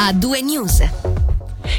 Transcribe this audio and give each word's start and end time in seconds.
a 0.00 0.14
due 0.14 0.40
news. 0.40 0.80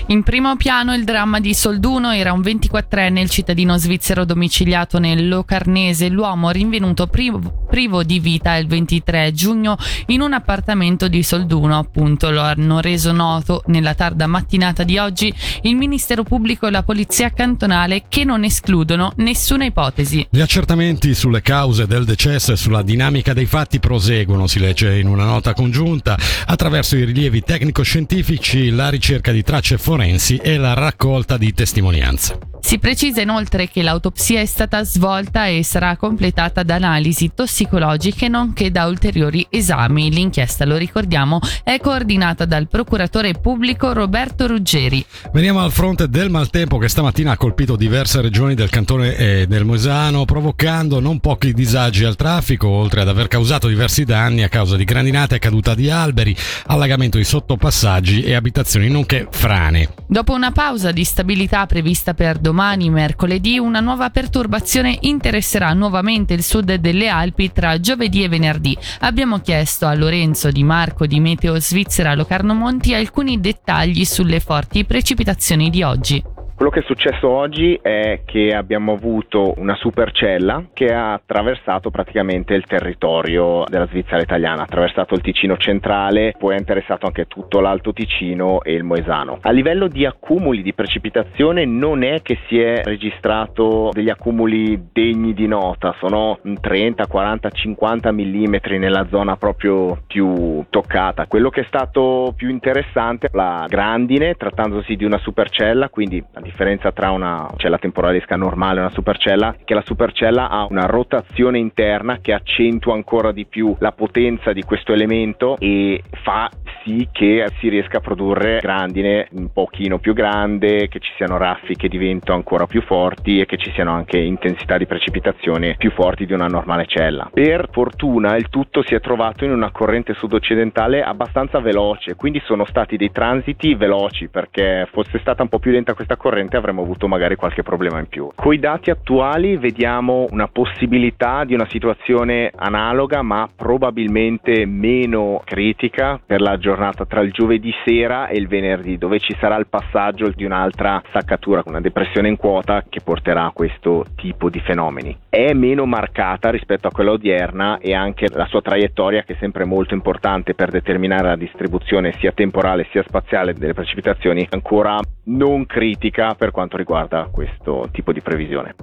In 0.07 0.23
primo 0.23 0.55
piano 0.57 0.93
il 0.93 1.03
dramma 1.03 1.39
di 1.39 1.53
Solduno 1.53 2.11
era 2.11 2.33
un 2.33 2.41
24enne, 2.41 3.19
il 3.19 3.29
cittadino 3.29 3.77
svizzero 3.77 4.25
domiciliato 4.25 4.99
nel 4.99 5.27
Locarnese, 5.27 6.09
l'uomo 6.09 6.49
rinvenuto 6.49 7.07
privo, 7.07 7.65
privo, 7.69 8.03
di 8.03 8.19
vita 8.19 8.55
il 8.55 8.67
23 8.67 9.31
giugno 9.31 9.77
in 10.07 10.21
un 10.21 10.33
appartamento 10.33 11.07
di 11.07 11.23
Solduno, 11.23 11.77
appunto 11.77 12.29
lo 12.29 12.41
hanno 12.41 12.79
reso 12.81 13.11
noto 13.11 13.63
nella 13.67 13.93
tarda 13.93 14.27
mattinata 14.27 14.83
di 14.83 14.97
oggi 14.97 15.33
il 15.63 15.75
Ministero 15.75 16.23
Pubblico 16.23 16.67
e 16.67 16.71
la 16.71 16.83
Polizia 16.83 17.29
Cantonale 17.31 18.03
che 18.07 18.23
non 18.23 18.43
escludono 18.43 19.13
nessuna 19.17 19.65
ipotesi. 19.65 20.27
Gli 20.29 20.41
accertamenti 20.41 21.13
sulle 21.13 21.41
cause 21.41 21.87
del 21.87 22.05
decesso 22.05 22.51
e 22.51 22.57
sulla 22.57 22.81
dinamica 22.81 23.33
dei 23.33 23.45
fatti 23.45 23.79
proseguono, 23.79 24.47
si 24.47 24.59
legge 24.59 24.99
in 24.99 25.07
una 25.07 25.25
nota 25.25 25.53
congiunta, 25.53 26.17
attraverso 26.45 26.97
i 26.97 27.05
rilievi 27.05 27.41
tecnico-scientifici, 27.41 28.69
la 28.69 28.89
ricerca 28.89 29.31
di 29.31 29.43
tracce 29.43 29.70
forensi 29.77 30.37
e 30.37 30.57
la 30.57 30.73
raccolta 30.73 31.37
di 31.37 31.53
testimonianze. 31.53 32.50
Si 32.63 32.77
precisa 32.77 33.21
inoltre 33.21 33.67
che 33.67 33.81
l'autopsia 33.81 34.39
è 34.39 34.45
stata 34.45 34.83
svolta 34.85 35.47
e 35.47 35.61
sarà 35.63 35.97
completata 35.97 36.63
da 36.63 36.75
analisi 36.75 37.31
tossicologiche 37.35 38.29
nonché 38.29 38.71
da 38.71 38.85
ulteriori 38.85 39.45
esami. 39.49 40.09
L'inchiesta, 40.11 40.63
lo 40.63 40.77
ricordiamo, 40.77 41.39
è 41.63 41.79
coordinata 41.79 42.45
dal 42.45 42.67
procuratore 42.67 43.33
pubblico 43.33 43.91
Roberto 43.91 44.47
Ruggeri. 44.47 45.03
Veniamo 45.33 45.61
al 45.61 45.71
fronte 45.71 46.07
del 46.07 46.29
maltempo 46.29 46.77
che 46.77 46.87
stamattina 46.87 47.31
ha 47.31 47.37
colpito 47.37 47.75
diverse 47.75 48.21
regioni 48.21 48.53
del 48.53 48.69
cantone 48.69 49.15
e 49.17 49.47
del 49.47 49.65
Moesano, 49.65 50.23
provocando 50.23 50.99
non 50.99 51.19
pochi 51.19 51.53
disagi 51.53 52.05
al 52.05 52.15
traffico, 52.15 52.69
oltre 52.69 53.01
ad 53.01 53.09
aver 53.09 53.27
causato 53.27 53.67
diversi 53.67 54.05
danni 54.05 54.43
a 54.43 54.49
causa 54.49 54.77
di 54.77 54.85
grandinate, 54.85 55.39
caduta 55.39 55.73
di 55.73 55.89
alberi, 55.89 56.33
allagamento 56.67 57.17
di 57.17 57.25
sottopassaggi 57.25 58.21
e 58.21 58.33
abitazioni, 58.35 58.87
nonché 58.87 59.27
frane. 59.29 59.89
Dopo 60.05 60.33
una 60.33 60.51
pausa 60.51 60.91
di 60.91 61.03
stabilità 61.03 61.65
prevista 61.65 62.13
per 62.13 62.37
domani, 62.37 62.50
domani, 62.51 62.89
mercoledì, 62.89 63.57
una 63.57 63.79
nuova 63.79 64.09
perturbazione 64.09 64.97
interesserà 65.01 65.71
nuovamente 65.71 66.33
il 66.33 66.43
sud 66.43 66.73
delle 66.75 67.07
Alpi 67.07 67.53
tra 67.53 67.79
giovedì 67.79 68.23
e 68.23 68.27
venerdì. 68.27 68.77
Abbiamo 68.99 69.39
chiesto 69.39 69.87
a 69.87 69.93
Lorenzo 69.93 70.51
Di 70.51 70.63
Marco 70.65 71.05
di 71.05 71.21
Meteo 71.21 71.57
Svizzera 71.61 72.13
Locarno 72.13 72.53
Monti 72.53 72.93
alcuni 72.93 73.39
dettagli 73.39 74.03
sulle 74.03 74.41
forti 74.41 74.83
precipitazioni 74.83 75.69
di 75.69 75.81
oggi. 75.81 76.30
Quello 76.61 76.75
che 76.75 76.81
è 76.81 76.87
successo 76.87 77.27
oggi 77.27 77.79
è 77.81 78.21
che 78.23 78.53
abbiamo 78.53 78.93
avuto 78.93 79.55
una 79.57 79.73
supercella 79.73 80.65
che 80.73 80.93
ha 80.93 81.13
attraversato 81.13 81.89
praticamente 81.89 82.53
il 82.53 82.65
territorio 82.65 83.63
della 83.67 83.87
Svizzera 83.87 84.21
italiana, 84.21 84.61
ha 84.61 84.65
attraversato 84.65 85.15
il 85.15 85.21
Ticino 85.21 85.57
centrale, 85.57 86.35
poi 86.37 86.53
ha 86.53 86.59
interessato 86.59 87.07
anche 87.07 87.25
tutto 87.25 87.61
l'Alto 87.61 87.93
Ticino 87.93 88.61
e 88.61 88.73
il 88.73 88.83
Moesano. 88.83 89.39
A 89.41 89.49
livello 89.49 89.87
di 89.87 90.05
accumuli 90.05 90.61
di 90.61 90.75
precipitazione 90.75 91.65
non 91.65 92.03
è 92.03 92.21
che 92.21 92.37
si 92.47 92.59
è 92.59 92.83
registrato 92.83 93.89
degli 93.91 94.11
accumuli 94.11 94.89
degni 94.93 95.33
di 95.33 95.47
nota, 95.47 95.95
sono 95.97 96.37
30, 96.43 97.07
40, 97.07 97.49
50 97.49 98.11
mm 98.11 98.55
nella 98.77 99.07
zona 99.09 99.35
proprio 99.35 100.03
più 100.05 100.63
toccata. 100.69 101.25
Quello 101.25 101.49
che 101.49 101.61
è 101.61 101.65
stato 101.65 102.35
più 102.37 102.49
interessante 102.49 103.25
è 103.25 103.29
la 103.33 103.65
grandine, 103.67 104.35
trattandosi 104.35 104.95
di 104.95 105.05
una 105.05 105.17
supercella, 105.17 105.89
quindi 105.89 106.23
a 106.33 106.49
differenza 106.51 106.91
tra 106.91 107.11
una 107.11 107.49
cella 107.55 107.77
temporalesca 107.77 108.35
normale 108.35 108.77
e 108.77 108.81
una 108.81 108.91
supercella 108.91 109.55
è 109.57 109.63
che 109.63 109.73
la 109.73 109.83
supercella 109.85 110.49
ha 110.49 110.67
una 110.69 110.85
rotazione 110.85 111.57
interna 111.57 112.19
che 112.19 112.33
accentua 112.33 112.93
ancora 112.93 113.31
di 113.31 113.45
più 113.45 113.75
la 113.79 113.93
potenza 113.93 114.51
di 114.51 114.63
questo 114.63 114.91
elemento 114.93 115.55
e 115.57 116.03
fa 116.23 116.49
sì 116.83 117.07
che 117.11 117.45
si 117.59 117.69
riesca 117.69 117.97
a 117.97 118.01
produrre 118.01 118.59
grandine 118.61 119.27
un 119.31 119.51
pochino 119.51 119.99
più 119.99 120.13
grande, 120.13 120.87
che 120.87 120.99
ci 120.99 121.11
siano 121.15 121.37
raffiche 121.37 121.87
di 121.87 121.97
vento 121.97 122.33
ancora 122.33 122.65
più 122.65 122.81
forti 122.81 123.39
e 123.39 123.45
che 123.45 123.57
ci 123.57 123.71
siano 123.71 123.91
anche 123.91 124.17
intensità 124.17 124.77
di 124.77 124.85
precipitazione 124.85 125.75
più 125.77 125.91
forti 125.91 126.25
di 126.25 126.33
una 126.33 126.47
normale 126.47 126.85
cella. 126.87 127.29
Per 127.31 127.69
fortuna 127.71 128.35
il 128.35 128.49
tutto 128.49 128.83
si 128.83 128.95
è 128.95 128.99
trovato 128.99 129.45
in 129.45 129.51
una 129.51 129.71
corrente 129.71 130.13
sud-occidentale 130.13 131.03
abbastanza 131.03 131.59
veloce, 131.59 132.15
quindi 132.15 132.41
sono 132.45 132.65
stati 132.65 132.97
dei 132.97 133.11
transiti 133.11 133.75
veloci 133.75 134.27
perché 134.27 134.87
fosse 134.91 135.19
stata 135.19 135.43
un 135.43 135.49
po' 135.49 135.59
più 135.59 135.71
lenta 135.71 135.93
questa 135.93 136.17
corrente 136.17 136.57
avremmo 136.57 136.81
avuto 136.81 137.07
magari 137.07 137.35
qualche 137.35 137.63
problema 137.63 137.99
in 137.99 138.07
più. 138.07 138.29
Coi 138.33 138.59
dati 138.59 138.89
attuali 138.89 139.57
vediamo 139.57 140.25
una 140.31 140.47
possibilità 140.47 141.43
di 141.45 141.53
una 141.53 141.67
situazione 141.69 142.51
analoga 142.55 143.21
ma 143.21 143.47
probabilmente 143.55 144.65
meno 144.65 145.41
critica 145.45 146.19
per 146.25 146.41
la 146.41 146.57
giornata 146.57 146.70
tra 147.07 147.21
il 147.21 147.31
giovedì 147.31 147.73
sera 147.85 148.27
e 148.27 148.37
il 148.37 148.47
venerdì 148.47 148.97
dove 148.97 149.19
ci 149.19 149.35
sarà 149.39 149.57
il 149.57 149.67
passaggio 149.67 150.29
di 150.29 150.43
un'altra 150.43 151.01
saccatura, 151.11 151.63
una 151.65 151.81
depressione 151.81 152.27
in 152.27 152.37
quota 152.37 152.83
che 152.87 153.01
porterà 153.01 153.45
a 153.45 153.51
questo 153.51 154.05
tipo 154.15 154.49
di 154.49 154.59
fenomeni. 154.59 155.17
È 155.29 155.53
meno 155.53 155.85
marcata 155.85 156.49
rispetto 156.49 156.87
a 156.87 156.91
quella 156.91 157.11
odierna 157.11 157.79
e 157.79 157.93
anche 157.93 158.27
la 158.31 158.45
sua 158.45 158.61
traiettoria 158.61 159.23
che 159.23 159.33
è 159.33 159.37
sempre 159.39 159.65
molto 159.65 159.93
importante 159.93 160.53
per 160.53 160.69
determinare 160.69 161.27
la 161.27 161.35
distribuzione 161.35 162.15
sia 162.19 162.31
temporale 162.31 162.87
sia 162.91 163.03
spaziale 163.07 163.53
delle 163.53 163.73
precipitazioni 163.73 164.47
ancora 164.49 164.99
non 165.25 165.65
critica 165.65 166.33
per 166.35 166.51
quanto 166.51 166.77
riguarda 166.77 167.29
questo 167.31 167.89
tipo 167.91 168.11
di 168.11 168.21
previsione. 168.21 168.75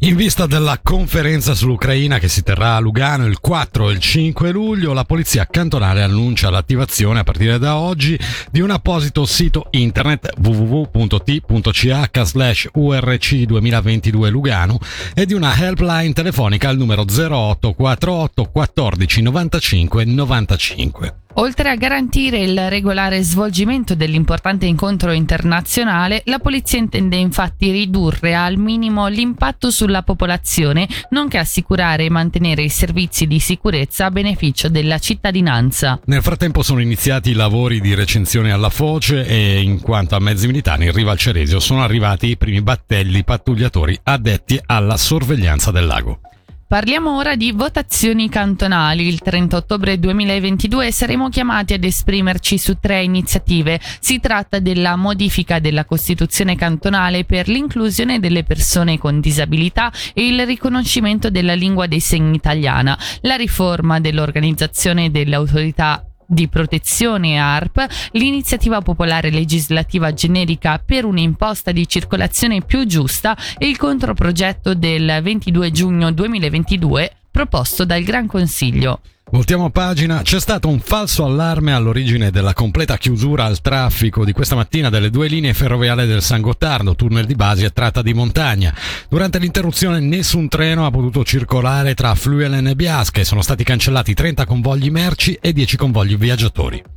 In 0.00 0.16
vista 0.16 0.46
della 0.46 0.78
conferenza 0.82 1.54
sull'Ucraina 1.54 2.18
che 2.18 2.28
si 2.28 2.42
terrà 2.42 2.76
a 2.76 2.80
Lugano 2.80 3.26
il 3.26 3.40
4 3.40 3.88
e 3.88 3.92
il 3.92 3.98
5 3.98 4.50
luglio, 4.50 4.92
la 4.92 5.04
polizia 5.04 5.46
cantonale 5.46 6.02
annuncia 6.02 6.50
l'attivazione 6.50 7.20
a 7.20 7.24
partire 7.26 7.58
da 7.58 7.76
oggi 7.76 8.16
di 8.52 8.60
un 8.60 8.70
apposito 8.70 9.26
sito 9.26 9.66
internet 9.70 10.30
www.t.ch 10.38 12.22
slash 12.22 12.68
urc 12.74 13.34
2022 13.34 14.30
Lugano 14.30 14.78
e 15.12 15.26
di 15.26 15.34
una 15.34 15.52
helpline 15.52 16.12
telefonica 16.12 16.68
al 16.68 16.76
numero 16.76 17.02
0848 17.02 18.44
14 18.44 19.22
95 19.22 20.04
95. 20.04 21.25
Oltre 21.38 21.68
a 21.68 21.76
garantire 21.76 22.38
il 22.38 22.70
regolare 22.70 23.20
svolgimento 23.20 23.94
dell'importante 23.94 24.64
incontro 24.64 25.12
internazionale, 25.12 26.22
la 26.26 26.38
polizia 26.38 26.78
intende 26.78 27.16
infatti 27.16 27.70
ridurre 27.70 28.34
al 28.34 28.56
minimo 28.56 29.06
l'impatto 29.08 29.70
sulla 29.70 30.02
popolazione, 30.02 30.88
nonché 31.10 31.36
assicurare 31.36 32.04
e 32.04 32.10
mantenere 32.10 32.62
i 32.62 32.70
servizi 32.70 33.26
di 33.26 33.38
sicurezza 33.38 34.06
a 34.06 34.10
beneficio 34.10 34.70
della 34.70 34.98
cittadinanza. 34.98 36.00
Nel 36.06 36.22
frattempo 36.22 36.62
sono 36.62 36.80
iniziati 36.80 37.30
i 37.30 37.34
lavori 37.34 37.82
di 37.82 37.94
recensione 37.94 38.50
alla 38.50 38.70
foce 38.70 39.26
e 39.26 39.60
in 39.60 39.82
quanto 39.82 40.16
a 40.16 40.20
mezzi 40.20 40.46
militari 40.46 40.86
in 40.86 40.92
riva 40.92 41.10
al 41.10 41.18
Ceresio 41.18 41.60
sono 41.60 41.82
arrivati 41.82 42.28
i 42.28 42.38
primi 42.38 42.62
battelli 42.62 43.24
pattugliatori 43.24 43.98
addetti 44.04 44.58
alla 44.64 44.96
sorveglianza 44.96 45.70
del 45.70 45.84
lago. 45.84 46.20
Parliamo 46.68 47.16
ora 47.16 47.36
di 47.36 47.52
votazioni 47.52 48.28
cantonali. 48.28 49.06
Il 49.06 49.20
30 49.20 49.56
ottobre 49.56 50.00
2022 50.00 50.90
saremo 50.90 51.28
chiamati 51.28 51.74
ad 51.74 51.84
esprimerci 51.84 52.58
su 52.58 52.78
tre 52.80 53.04
iniziative. 53.04 53.78
Si 54.00 54.18
tratta 54.18 54.58
della 54.58 54.96
modifica 54.96 55.60
della 55.60 55.84
Costituzione 55.84 56.56
cantonale 56.56 57.24
per 57.24 57.46
l'inclusione 57.46 58.18
delle 58.18 58.42
persone 58.42 58.98
con 58.98 59.20
disabilità 59.20 59.92
e 60.12 60.26
il 60.26 60.44
riconoscimento 60.44 61.30
della 61.30 61.54
lingua 61.54 61.86
dei 61.86 62.00
segni 62.00 62.34
italiana, 62.34 62.98
la 63.20 63.36
riforma 63.36 64.00
dell'organizzazione 64.00 65.12
delle 65.12 65.36
autorità 65.36 66.04
di 66.26 66.48
protezione 66.48 67.38
ARP, 67.38 67.86
l'iniziativa 68.12 68.80
popolare 68.80 69.30
legislativa 69.30 70.12
generica 70.12 70.82
per 70.84 71.04
un'imposta 71.04 71.72
di 71.72 71.88
circolazione 71.88 72.62
più 72.62 72.84
giusta 72.86 73.36
e 73.56 73.68
il 73.68 73.76
controprogetto 73.76 74.74
del 74.74 75.20
22 75.22 75.70
giugno 75.70 76.12
2022 76.12 77.10
proposto 77.30 77.84
dal 77.84 78.02
Gran 78.02 78.26
Consiglio. 78.26 79.00
Voltiamo 79.28 79.70
pagina, 79.70 80.22
c'è 80.22 80.38
stato 80.38 80.68
un 80.68 80.78
falso 80.78 81.24
allarme 81.24 81.74
all'origine 81.74 82.30
della 82.30 82.52
completa 82.52 82.96
chiusura 82.96 83.44
al 83.44 83.60
traffico 83.60 84.24
di 84.24 84.30
questa 84.30 84.54
mattina 84.54 84.88
delle 84.88 85.10
due 85.10 85.26
linee 85.26 85.52
ferroviarie 85.52 86.06
del 86.06 86.22
San 86.22 86.40
Gottardo, 86.40 86.94
tunnel 86.94 87.26
di 87.26 87.34
base 87.34 87.66
e 87.66 87.72
tratta 87.72 88.02
di 88.02 88.14
montagna. 88.14 88.72
Durante 89.08 89.40
l'interruzione 89.40 89.98
nessun 89.98 90.48
treno 90.48 90.86
ha 90.86 90.92
potuto 90.92 91.24
circolare 91.24 91.94
tra 91.94 92.14
Fluelen 92.14 92.68
e 92.68 92.76
Biasca 92.76 93.20
e 93.20 93.24
sono 93.24 93.42
stati 93.42 93.64
cancellati 93.64 94.14
30 94.14 94.46
convogli 94.46 94.90
merci 94.90 95.36
e 95.40 95.52
10 95.52 95.76
convogli 95.76 96.16
viaggiatori. 96.16 96.95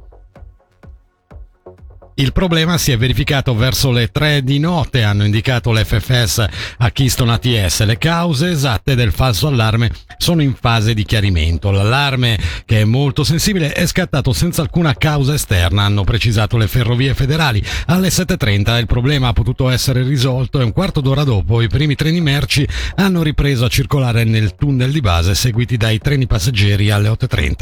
Il 2.19 2.33
problema 2.33 2.77
si 2.77 2.91
è 2.91 2.97
verificato 2.97 3.55
verso 3.55 3.91
le 3.91 4.11
3 4.11 4.43
di 4.43 4.59
notte, 4.59 5.03
hanno 5.03 5.23
indicato 5.23 5.71
l'FFS 5.71 6.45
a 6.79 6.91
Keystone 6.91 7.31
ATS. 7.31 7.85
Le 7.85 7.97
cause 7.97 8.49
esatte 8.49 8.93
del 8.93 9.13
falso 9.13 9.47
allarme 9.47 9.89
sono 10.17 10.41
in 10.41 10.53
fase 10.53 10.93
di 10.93 11.05
chiarimento. 11.05 11.71
L'allarme, 11.71 12.37
che 12.65 12.81
è 12.81 12.83
molto 12.83 13.23
sensibile, 13.23 13.71
è 13.71 13.87
scattato 13.87 14.33
senza 14.33 14.61
alcuna 14.61 14.95
causa 14.95 15.33
esterna, 15.33 15.83
hanno 15.83 16.03
precisato 16.03 16.57
le 16.57 16.67
ferrovie 16.67 17.13
federali. 17.13 17.63
Alle 17.85 18.09
7.30 18.09 18.77
il 18.79 18.85
problema 18.85 19.29
ha 19.29 19.33
potuto 19.33 19.69
essere 19.69 20.03
risolto 20.03 20.59
e 20.59 20.65
un 20.65 20.73
quarto 20.73 20.99
d'ora 20.99 21.23
dopo 21.23 21.61
i 21.61 21.69
primi 21.69 21.95
treni 21.95 22.19
merci 22.19 22.67
hanno 22.95 23.23
ripreso 23.23 23.63
a 23.63 23.69
circolare 23.69 24.25
nel 24.25 24.55
tunnel 24.55 24.91
di 24.91 24.99
base 24.99 25.35
seguiti 25.35 25.77
dai 25.77 25.99
treni 25.99 26.27
passeggeri 26.27 26.91
alle 26.91 27.07
8.30. 27.07 27.53